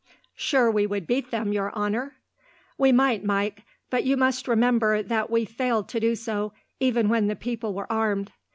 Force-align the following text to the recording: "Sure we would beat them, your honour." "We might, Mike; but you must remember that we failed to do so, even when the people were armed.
"Sure 0.33 0.71
we 0.71 0.87
would 0.87 1.05
beat 1.05 1.29
them, 1.29 1.53
your 1.53 1.71
honour." 1.75 2.15
"We 2.75 2.91
might, 2.91 3.23
Mike; 3.23 3.61
but 3.91 4.03
you 4.03 4.17
must 4.17 4.47
remember 4.47 5.03
that 5.03 5.29
we 5.29 5.45
failed 5.45 5.87
to 5.89 5.99
do 5.99 6.15
so, 6.15 6.53
even 6.79 7.07
when 7.07 7.27
the 7.27 7.35
people 7.35 7.75
were 7.75 7.85
armed. 7.91 8.31